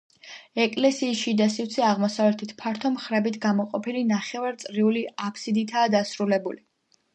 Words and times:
ეკლესიის 0.61 1.19
შიდა 1.19 1.45
სივრცე 1.55 1.83
აღმოსავლეთით, 1.89 2.55
ფართო 2.63 2.91
მხრებით 2.95 3.39
გამოყოფილი 3.45 4.03
ნახევარწრიული 4.15 5.07
აბსიდითაა 5.29 5.95
დასრულებული. 6.01 6.63